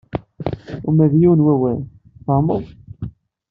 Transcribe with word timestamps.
Uma 0.87 1.05
d 1.11 1.13
yiwen 1.19 1.43
wawal, 1.45 1.79
tfehmeḍ? 2.21 2.63